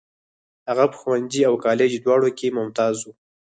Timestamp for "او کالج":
1.49-1.91